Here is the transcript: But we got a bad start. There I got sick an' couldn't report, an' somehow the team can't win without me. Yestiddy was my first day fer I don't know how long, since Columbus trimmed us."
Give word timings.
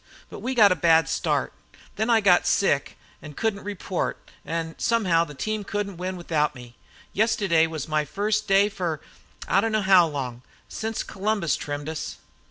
But 0.31 0.39
we 0.39 0.55
got 0.55 0.71
a 0.71 0.75
bad 0.75 1.07
start. 1.07 1.53
There 1.95 2.09
I 2.09 2.21
got 2.21 2.47
sick 2.47 2.97
an' 3.21 3.35
couldn't 3.35 3.63
report, 3.63 4.17
an' 4.43 4.73
somehow 4.79 5.23
the 5.25 5.35
team 5.35 5.63
can't 5.63 5.95
win 5.97 6.17
without 6.17 6.55
me. 6.55 6.75
Yestiddy 7.13 7.67
was 7.67 7.87
my 7.87 8.03
first 8.03 8.47
day 8.47 8.67
fer 8.67 8.99
I 9.47 9.61
don't 9.61 9.71
know 9.71 9.83
how 9.83 10.07
long, 10.07 10.41
since 10.67 11.03
Columbus 11.03 11.55
trimmed 11.55 11.87
us." 11.87 12.17